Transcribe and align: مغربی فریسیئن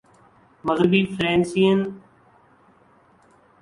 مغربی 0.65 1.01
فریسیئن 1.15 1.79